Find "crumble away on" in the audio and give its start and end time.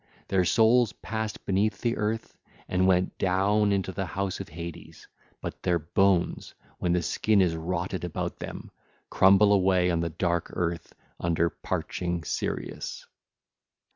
9.11-9.99